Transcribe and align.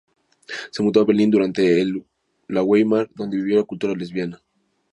Se 0.71 0.81
mudó 0.81 1.01
a 1.01 1.05
Berlín 1.05 1.29
durante 1.29 1.85
la 2.47 2.63
Weimar 2.63 3.07
dónde 3.13 3.37
vivió 3.37 3.57
la 3.57 3.65
cultura 3.65 3.93
lesbiana. 3.93 4.41